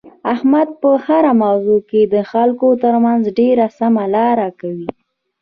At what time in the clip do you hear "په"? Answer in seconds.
0.81-0.89